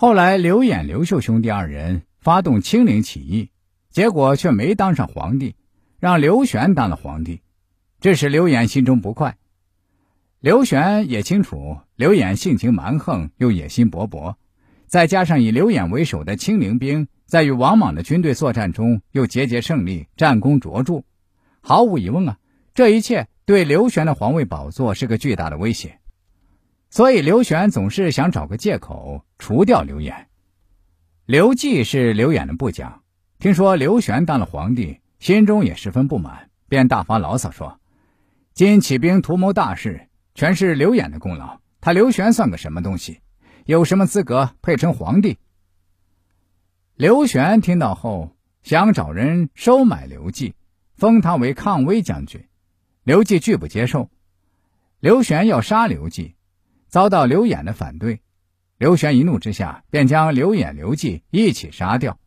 [0.00, 3.50] 后来，刘演、刘秀兄弟二人发动清陵起义，
[3.90, 5.56] 结果却没当上皇帝，
[5.98, 7.42] 让刘玄当了皇帝，
[8.00, 9.36] 这使刘演心中不快。
[10.38, 14.36] 刘玄也清楚，刘演性情蛮横，又野心勃勃，
[14.86, 21.04] 再加上以刘演为首的清陵兵在与王莽的军队作战中又节节胜利，战功卓著，
[21.60, 22.38] 毫无疑问啊，
[22.72, 25.99] 这一切对刘玄的皇位宝座是个巨大的威胁。
[26.90, 30.26] 所以，刘玄总是想找个借口除掉刘演。
[31.24, 33.04] 刘季是刘演的部将，
[33.38, 37.80] 听说刘玄当了皇帝，心中也十分不满，便大发牢骚说
[38.54, 41.60] ：“今起兵图谋大事，全是刘演的功劳。
[41.80, 43.20] 他刘玄算个什么东西？
[43.66, 45.38] 有什么资格配称皇帝？”
[46.98, 50.56] 刘玄听到后，想找人收买刘季，
[50.96, 52.44] 封他为抗威将军。
[53.04, 54.10] 刘季拒不接受。
[54.98, 56.34] 刘玄要杀刘季。
[56.90, 58.20] 遭到刘演的反对，
[58.76, 62.18] 刘玄一怒之下便将刘演、刘季一起杀掉。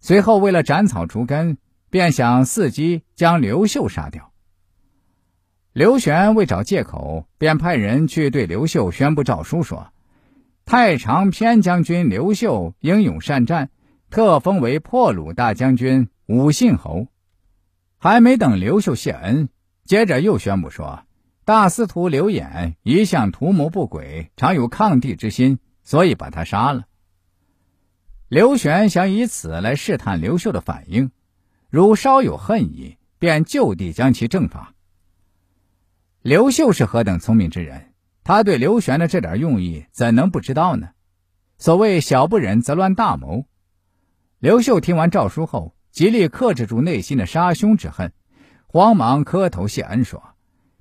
[0.00, 1.58] 随后，为了斩草除根，
[1.90, 4.32] 便想伺机将刘秀杀掉。
[5.72, 9.92] 刘玄为找借口，便派人去对刘秀宣布诏书，说
[10.64, 13.68] ：“太常偏将军刘秀英勇善战，
[14.08, 17.08] 特封为破虏大将军、武信侯。”
[17.98, 19.50] 还没等刘秀谢恩，
[19.84, 21.02] 接着又宣布说。
[21.46, 26.86] 大司徒刘演一向图谋不轨，常有抗帝之心，所以把他杀了。
[28.26, 31.12] 刘玄想以此来试探刘秀的反应，
[31.70, 34.74] 如稍有恨意，便就地将其正法。
[36.20, 37.92] 刘秀是何等聪明之人，
[38.24, 40.88] 他对刘玄的这点用意怎能不知道呢？
[41.58, 43.46] 所谓小不忍则乱大谋。
[44.40, 48.12] 刘秀听完诏书后，极力克制住内心的杀兄之恨，
[48.66, 50.32] 慌忙磕头谢恩说。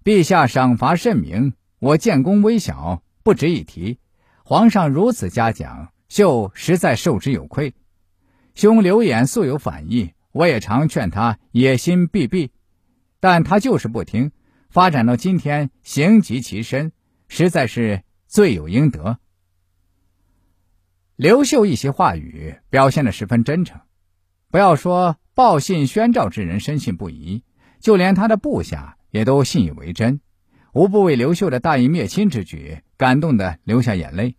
[0.06, 3.98] 陛下赏罚甚明，我建功微小，不值一提。
[4.44, 7.74] 皇上如此嘉奖，秀实在受之有愧。
[8.54, 12.52] 兄刘演素有反意，我也常劝他野心必毙，
[13.20, 14.32] 但他就是不听。
[14.70, 16.92] 发展到今天，刑及其身，
[17.28, 19.18] 实在是罪有应得。
[21.16, 23.82] 刘秀一席话语表现的十分真诚，
[24.52, 27.44] 不要说报信宣诏之人深信不疑，
[27.80, 28.95] 就连他的部下。
[29.16, 30.20] 也都信以为真，
[30.74, 34.36] 无不为刘秀的大义灭亲之举感动的流下眼泪。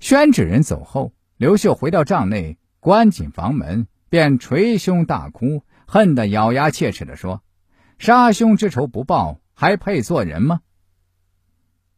[0.00, 7.44] 宣旨人走后，刘秀回到帐内，关紧房门，便捶胸大哭，恨得咬牙切齿地说
[7.96, 10.60] ：“杀兄之仇不报，还配做人吗？”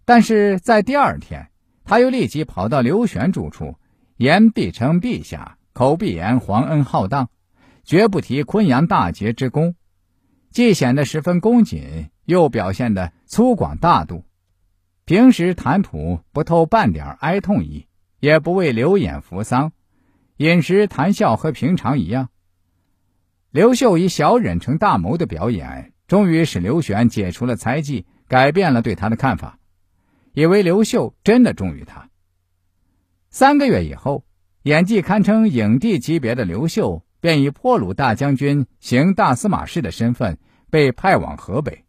[0.04, 1.48] 但是在第二天，
[1.84, 3.78] 他又立即跑到刘玄住处，
[4.18, 7.30] 言必称陛下，口必言皇恩浩荡，
[7.82, 9.74] 绝不提昆阳大捷之功。
[10.52, 14.24] 既显得十分恭谨，又表现得粗犷大度。
[15.06, 17.86] 平时谈吐不透半点哀痛意，
[18.20, 19.72] 也不为流眼扶丧，
[20.36, 22.28] 饮食谈笑和平常一样。
[23.50, 29.58] 刘秀以小忍成大谋的表演，终于使刘玄解除了猜忌，改变了对他的看法，
[30.34, 32.10] 以为刘秀真的忠于他。
[33.30, 34.24] 三个月以后，
[34.62, 37.02] 演技堪称影帝级别的刘秀。
[37.22, 40.36] 便以破虏大将军、行大司马事的身份
[40.70, 41.84] 被派往河北。